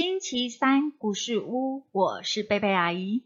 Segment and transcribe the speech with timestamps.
[0.00, 3.24] 星期三故事屋，我是贝贝阿姨。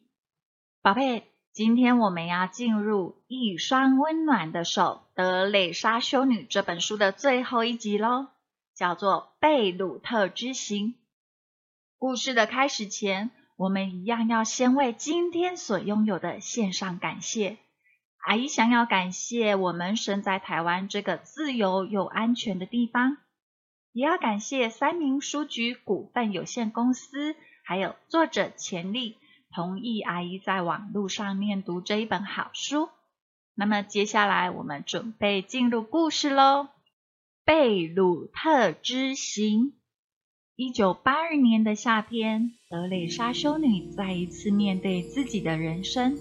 [0.80, 8.28] 宝贝，今天我们要进入《一双温暖的手：德蕾莎修女》这本书的最后一集喽，
[8.74, 10.87] 叫做《贝鲁特之行》。
[11.98, 17.59] 故事的开始前，我们一样要先为今天所拥有的献上感谢。
[18.27, 23.19] 阿姨想要感谢我们身在台湾这个自由又安全的地方。
[23.92, 29.16] 也要感谢三明书局股份有限公司，还有作者钱丽
[29.55, 32.88] 同意阿姨在网络上面读这一本好书。
[33.55, 36.64] 那么接下来我们准备进入故事喽，
[37.44, 39.61] 《贝鲁特之行》。
[40.56, 46.17] 一九八二年的夏天，德蕾莎修女再一次面对自己的人生，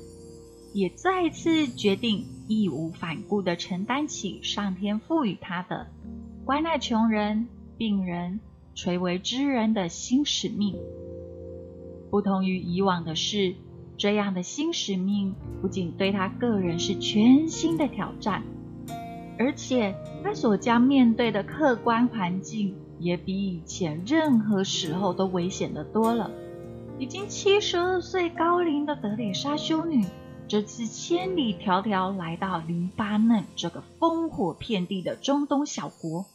[0.73, 5.87] 也再一次决定义无反顾地承担起上天赋予她的
[6.43, 7.47] 关爱穷人。
[7.81, 8.39] 病人
[8.75, 10.75] 垂危之人的新使命，
[12.11, 13.55] 不同于以往的是，
[13.97, 18.43] 这样的新使命不仅对他个人是全新的挑战，
[19.39, 26.29] 而且他所将面对的客观环境也比以前任何时候都危险的多了。
[26.99, 30.05] 已经七十二岁高龄的德里莎修女，
[30.47, 36.27] 这次千里迢迢来到黎巴嫩这个烽火遍地的中东小国。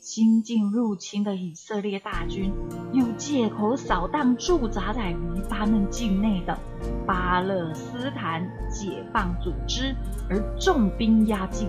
[0.00, 2.50] 新近入侵的以色列大军
[2.94, 6.58] 又借口扫荡驻扎在黎巴嫩境内的
[7.06, 9.94] 巴勒斯坦解放组织，
[10.30, 11.68] 而重兵压境。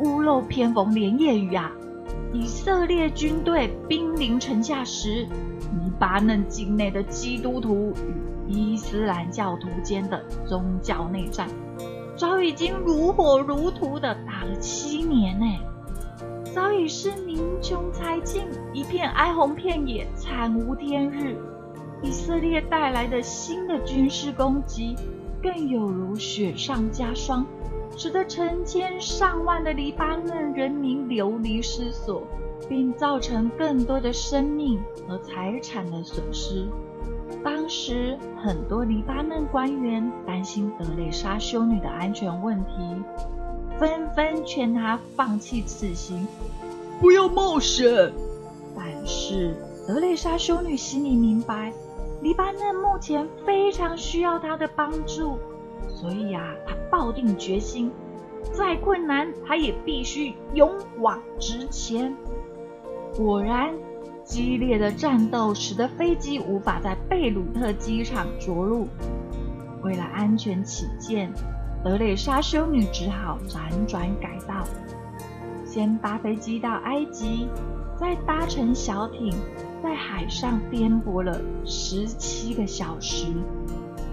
[0.00, 1.70] 屋漏偏逢连夜雨啊！
[2.32, 7.92] 以色列军队兵临城下时，黎巴嫩境内的基督徒
[8.48, 11.50] 与伊斯兰教徒间的宗教内战，
[12.16, 15.44] 早已经如火如荼的打了七年呢。
[16.54, 21.36] 早已是民穷财尽，一片哀鸿遍野，惨无天日。
[22.00, 24.94] 以色列带来的新的军事攻击，
[25.42, 27.44] 更有如雪上加霜，
[27.96, 32.22] 使得成千上万的黎巴嫩人民流离失所，
[32.68, 36.68] 并造成更多的生命和财产的损失。
[37.42, 43.02] 当时，很多黎巴嫩官员担心德蕾莎修女的安全问题。
[43.78, 46.26] 纷纷劝他放弃此行，
[47.00, 48.12] 不要冒险。
[48.76, 49.54] 但是
[49.86, 51.72] 德蕾莎修女心里明白，
[52.22, 55.38] 黎巴嫩目前非常需要她的帮助，
[55.88, 57.90] 所以啊，她抱定决心，
[58.52, 62.16] 再困难她也必须勇往直前。
[63.16, 63.74] 果然，
[64.24, 68.88] 激烈的战斗使得飞机无法在贝鲁特机场着陆。
[69.82, 71.30] 为了安全起见。
[71.84, 74.66] 德蕾莎修女只好辗转改道，
[75.66, 77.46] 先搭飞机到埃及，
[77.94, 79.30] 再搭乘小艇
[79.82, 83.26] 在海上颠簸了十七个小时，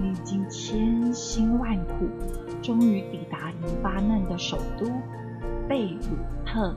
[0.01, 2.09] 历经千辛万苦，
[2.61, 4.91] 终于抵达黎巴嫩的首都
[5.69, 6.75] 贝鲁特。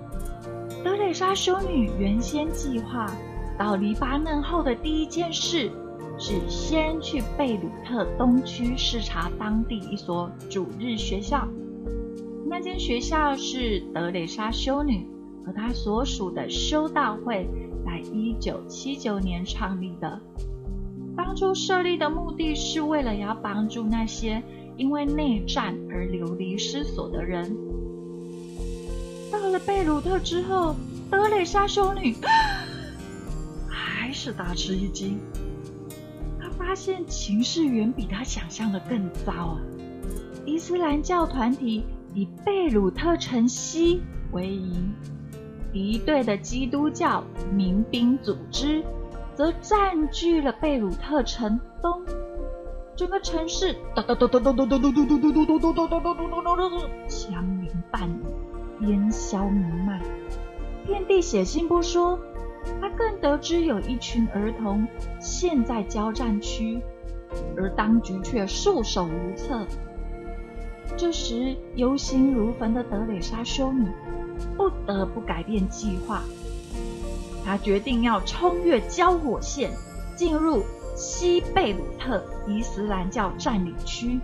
[0.84, 3.10] 德蕾莎修女原先计划
[3.58, 5.72] 到黎巴嫩后的第一件事。
[6.16, 11.46] 是先去贝鲁特东区视察当地一所主日学校。
[12.48, 15.06] 那间学校是德蕾莎修女
[15.44, 17.48] 和她所属的修道会
[17.84, 20.20] 在一九七九年创立的。
[21.16, 24.42] 当初设立的目的是为了要帮助那些
[24.76, 27.56] 因为内战而流离失所的人。
[29.32, 30.76] 到了贝鲁特之后，
[31.10, 32.14] 德蕾莎修女
[33.68, 35.18] 还是大吃一惊。
[36.64, 39.60] 发现情势远比他想象的更糟啊！
[40.46, 41.84] 伊斯兰教团体
[42.14, 44.00] 以贝鲁特城西
[44.32, 44.94] 为营，
[45.70, 47.22] 敌对的基督教
[47.52, 48.82] 民兵组织
[49.34, 52.02] 则占据了贝鲁特城东。
[52.96, 58.08] 整个城市哒哒哒哒哒哒哒哒哒哒哒哒哒哒哒哒枪林弹
[58.80, 60.00] 雨，烟消弥漫，
[60.86, 62.18] 遍地血腥不说。
[62.96, 64.86] 更得知有一群儿童
[65.20, 66.80] 陷在交战区，
[67.56, 69.66] 而当局却束手无策。
[70.96, 73.88] 这时，忧心如焚的德蕾莎修女
[74.56, 76.22] 不得不改变计划。
[77.44, 79.72] 她决定要冲越交火线，
[80.16, 80.62] 进入
[80.94, 84.20] 西贝鲁特伊斯兰教占领区，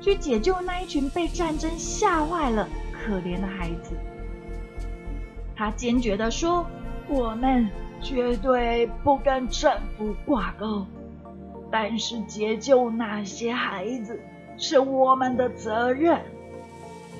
[0.00, 3.92] 去解救那一群被战争吓坏了可怜的孩子。
[5.54, 6.66] 她坚决地说。
[7.10, 7.66] 我们
[8.02, 10.86] 绝对不跟政府挂钩，
[11.70, 14.20] 但是解救那些孩子
[14.56, 16.20] 是我们的责任。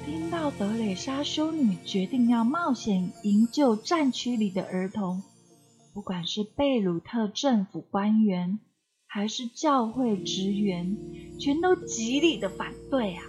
[0.04, 5.22] 听到德蕾莎修女决定要冒险营救战区里的儿童，
[5.92, 8.58] 不管是贝鲁特政府官员，
[9.06, 10.96] 还是教会职员，
[11.38, 13.22] 全都极力的反对啊！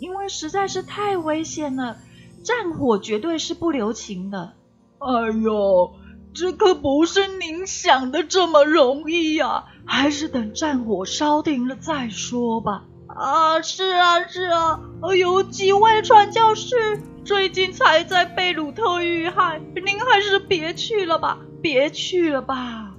[0.00, 1.96] 因为实在是太危险了，
[2.44, 4.52] 战火绝对是不留情的。
[4.98, 5.92] 哎呦，
[6.38, 9.64] 这可不是您想的这么容易呀！
[9.84, 12.84] 还是等战火烧停了再说吧。
[13.08, 14.80] 啊，是啊，是啊，
[15.18, 22.94] 有几位传教士最近才在贝鲁特遇害，您还是别去了吧，别去了吧。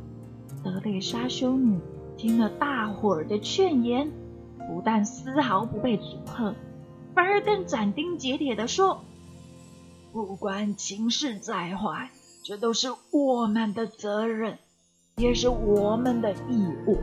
[0.61, 1.79] 德蕾莎修女
[2.17, 4.11] 听了大伙儿的劝言，
[4.67, 6.53] 不但丝毫不被阻吓，
[7.15, 9.01] 反而更斩钉截铁地说
[10.11, 12.11] ：“不管情势再坏，
[12.43, 14.57] 这都是我们的责任，
[15.17, 16.97] 也是我们的义务。”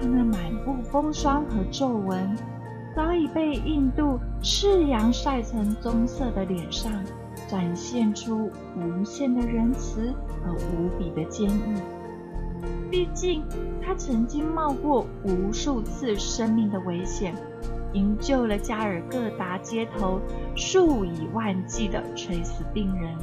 [0.00, 2.36] 他那满布风霜和皱纹，
[2.96, 6.90] 早已被印度赤阳晒成棕色的脸上，
[7.48, 10.12] 展现出无限的仁慈
[10.42, 11.80] 和无比的坚毅。
[12.90, 13.44] 毕竟，
[13.80, 17.34] 他曾经冒过无数次生命的危险，
[17.92, 20.20] 营救了加尔各答街头
[20.54, 23.14] 数以万计的垂死病人。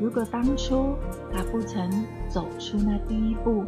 [0.00, 0.94] 如果当初
[1.32, 1.90] 他不曾
[2.28, 3.64] 走出那第一步，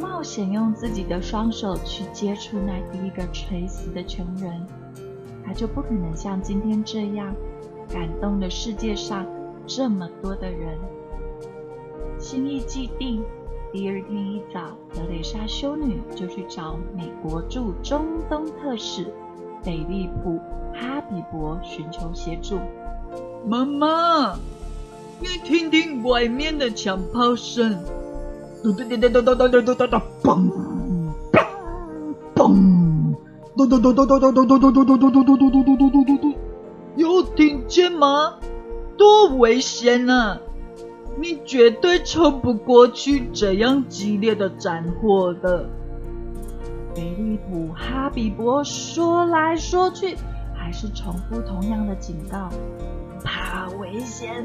[0.00, 4.66] 冒险用自己的双手去接触那第一个垂死的穷人，
[5.44, 7.34] 他就不可能像今天这样
[7.88, 9.26] 感动了世界上
[9.66, 10.78] 这么多的人。
[12.18, 13.22] 心意既定，
[13.70, 19.12] 第二天一早，德蕾莎修女就去找美国驻中东特使
[19.62, 20.32] 菲利普·
[20.72, 22.58] 哈比伯寻求协助。
[23.46, 24.34] 妈妈，
[25.20, 27.78] 你听听外面的枪炮声。
[28.62, 30.50] 嘟嘟嘟嘟嘟嘟嘟嘟嘟嘟嘣
[31.32, 31.44] 嘣
[32.34, 33.14] 嘣！
[33.56, 36.34] 嘟嘟嘟嘟嘟嘟嘟嘟嘟嘟嘟嘟嘟嘟嘟嘟嘟嘟嘟！
[36.96, 38.34] 有听见吗？
[38.96, 40.40] 多危险啊！
[41.20, 45.68] 你绝对撑不过去这样激烈的战火的。
[46.98, 50.16] 菲利普·哈比伯说来说去，
[50.52, 52.48] 还是重复同样的警告：
[53.22, 54.44] 怕危险，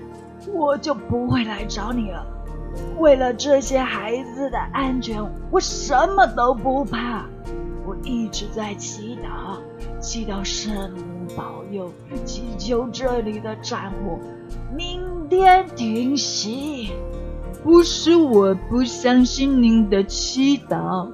[0.54, 2.24] 我就不会来找你了。
[3.00, 5.20] 为了这些孩子的安全，
[5.50, 7.26] 我什么都不怕。
[7.88, 9.58] 我一直在祈祷，
[10.00, 11.92] 祈祷圣母保佑，
[12.24, 14.20] 祈求这里的战火
[14.78, 16.92] 明天停息。
[17.64, 21.10] 不是我不相信您的祈祷，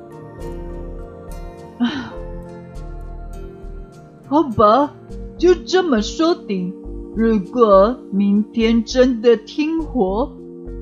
[4.27, 4.93] 好吧，
[5.37, 6.73] 就这么说定。
[7.15, 10.31] 如果明天真的停火，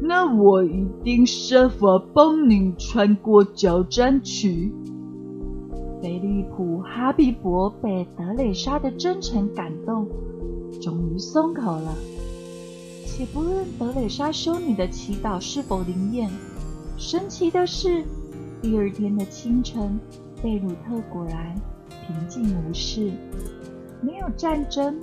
[0.02, 4.74] 那我一定设法帮您穿过交战区。
[6.02, 10.08] 菲利普·哈比伯被德蕾莎的真诚感动，
[10.82, 11.96] 终于松口了。
[13.06, 16.30] 且不论德蕾莎修女的祈祷是否灵验，
[16.98, 18.04] 神奇的是，
[18.62, 19.98] 第二天的清晨，
[20.42, 21.56] 贝鲁特果然
[22.06, 23.12] 平静无事，
[24.02, 25.00] 没有战争。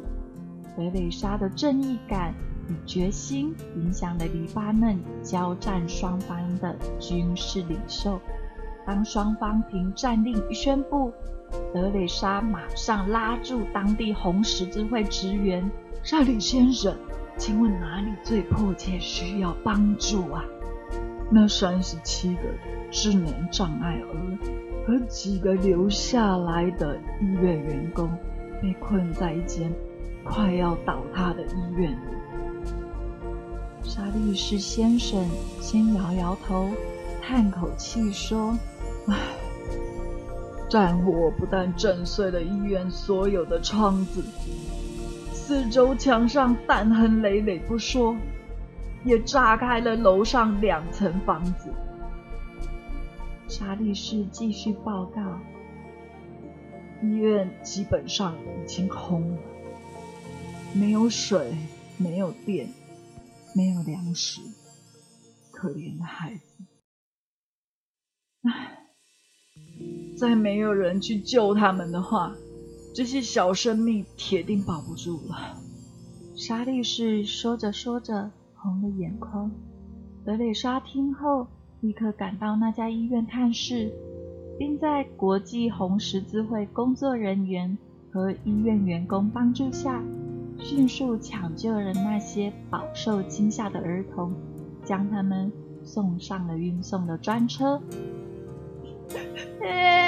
[0.76, 2.34] 德蕾莎的正义感。
[2.66, 8.18] 与决心影响了黎巴嫩交战双方的军事领袖。
[8.86, 11.12] 当双方凭战令宣布，
[11.74, 15.70] 德蕾莎马上拉住当地红十字会职员
[16.02, 16.96] ：“沙里先生，
[17.36, 20.42] 请问哪里最迫切需要帮助啊？”
[21.30, 22.42] 那三十七个
[22.90, 24.06] 智能障碍儿
[24.86, 28.10] 和几个留下来的医院员工
[28.62, 29.72] 被困在一间
[30.22, 31.96] 快要倒塌的医院里。
[33.82, 35.26] 沙律师先生
[35.60, 36.70] 先摇摇头，
[37.20, 38.56] 叹口气说
[39.08, 39.16] ：“唉，
[40.68, 44.22] 战火不但震碎了医院所有的窗子，
[45.32, 48.16] 四周墙上弹痕累累不说，
[49.04, 51.72] 也炸开了楼上两层房子。”
[53.48, 55.40] 沙律师继续报告
[57.02, 59.38] ：“医院基本上已经空了，
[60.74, 61.56] 没有水，
[61.96, 62.68] 没有电。”
[63.56, 64.40] 没有粮食，
[65.52, 66.64] 可怜的孩子。
[68.42, 68.78] 唉，
[70.18, 72.34] 再没有人去救他们的话，
[72.92, 75.62] 这些小生命铁定保不住了。
[76.34, 78.32] 沙律师说着说着，
[78.64, 79.50] 红了眼眶。
[80.24, 81.46] 德蕾莎听后，
[81.82, 83.92] 立刻赶到那家医院探视，
[84.58, 87.76] 并在国际红十字会工作人员
[88.10, 90.02] 和医院员工帮助下。
[90.56, 94.32] 迅速抢救了那些饱受惊吓的儿童，
[94.82, 95.52] 将他们
[95.82, 97.78] 送上了运送的专车。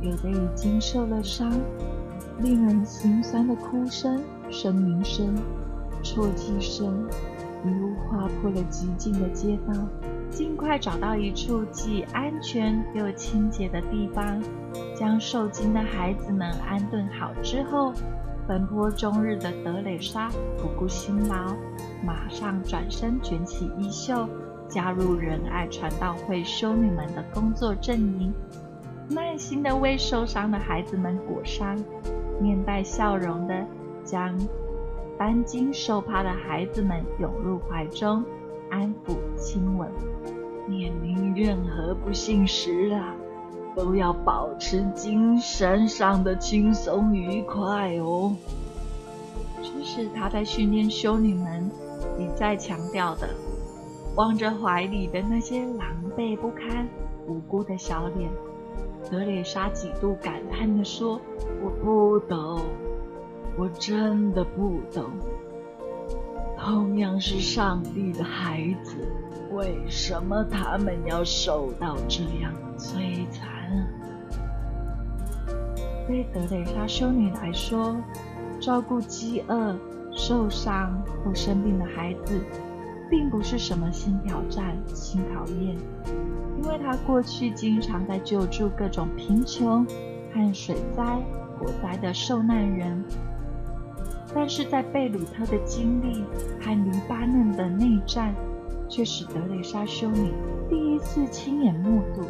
[0.00, 1.52] 有的已经受了伤，
[2.40, 4.20] 令人心酸的哭声、
[4.50, 5.34] 呻吟声、
[6.02, 7.06] 啜泣声，
[7.64, 9.74] 一路划破了寂静的街道。
[10.28, 14.42] 尽快找到一处既安全又清洁的地方，
[14.94, 17.92] 将受惊的孩子们安顿好之后，
[18.46, 21.54] 奔波终日的德蕾莎不顾辛劳，
[22.04, 24.28] 马上转身卷起衣袖，
[24.68, 28.34] 加入仁爱传道会修女们的工作阵营，
[29.08, 31.76] 耐心地为受伤的孩子们裹伤，
[32.40, 33.64] 面带笑容地
[34.04, 34.36] 将
[35.16, 38.24] 担惊受怕的孩子们拥入怀中。
[38.68, 39.88] 安抚亲吻，
[40.66, 43.14] 面临任何不幸时啊，
[43.76, 48.34] 都要保持精神上的轻松愉快哦。
[49.62, 51.70] 这是他在训练修女们
[52.18, 53.28] 一再强调的。
[54.16, 55.86] 望着怀里的那些狼
[56.16, 56.88] 狈不堪、
[57.28, 58.28] 无辜的小脸，
[59.10, 61.20] 德蕾莎几度感叹地说
[61.62, 62.62] ：“我不懂，
[63.56, 65.04] 我真的不懂。”
[66.58, 68.96] 同样是上帝的孩子，
[69.52, 73.86] 为什么他们要受到这样的摧残？
[76.08, 77.96] 对德蕾莎修女来说，
[78.60, 79.76] 照顾饥饿、
[80.10, 82.40] 受伤或生病的孩子，
[83.08, 85.76] 并不是什么新挑战、新考验，
[86.58, 89.84] 因为他过去经常在救助各种贫穷
[90.32, 91.22] 和水灾、
[91.58, 93.04] 火灾的受难人。
[94.34, 96.22] 但是在贝鲁特的经历
[96.60, 98.34] 和黎巴嫩的内战，
[98.88, 100.30] 却使德蕾莎修女
[100.68, 102.22] 第一次亲眼目睹，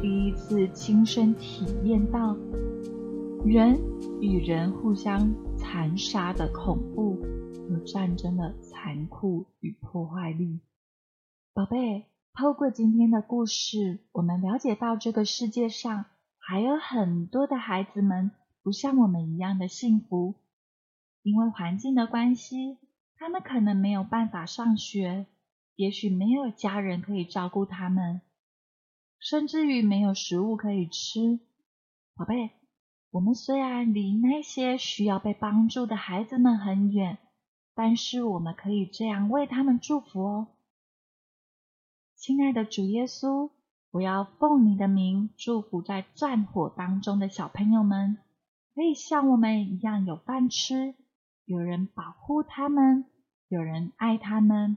[0.00, 2.36] 第一次亲身体验到
[3.44, 3.80] 人
[4.20, 7.18] 与人互相残杀的恐怖
[7.68, 10.60] 和战争的残酷与破坏力。
[11.52, 12.04] 宝贝，
[12.40, 16.04] 透过今天的故事，我们了解到这个世界上
[16.38, 18.30] 还有很多的孩子们
[18.62, 20.36] 不像我们一样的幸福。
[21.24, 22.78] 因为环境的关系，
[23.16, 25.26] 他们可能没有办法上学，
[25.74, 28.20] 也许没有家人可以照顾他们，
[29.18, 31.40] 甚至于没有食物可以吃。
[32.14, 32.52] 宝贝，
[33.10, 37.18] 我们虽然离那些需要被帮助的孩子们很远，
[37.74, 40.46] 但是我们可以这样为他们祝福哦。
[42.18, 43.50] 亲爱的主耶稣，
[43.92, 48.18] 我要奉你的名祝福在战火当中的小朋友们，
[48.74, 50.96] 可以像我们一样有饭吃。
[51.44, 53.04] 有人保护他们，
[53.46, 54.76] 有人爱他们，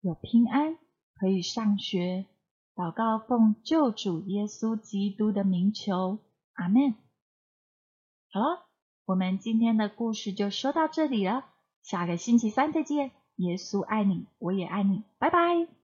[0.00, 0.76] 有平安
[1.14, 2.26] 可以上学。
[2.74, 6.18] 祷告奉救主耶稣基督的名求，
[6.54, 6.96] 阿门。
[8.32, 8.66] 好了，
[9.04, 11.44] 我们今天的故事就说到这里了，
[11.84, 13.12] 下个星期三再见。
[13.36, 15.68] 耶稣爱你，我也爱你，拜拜。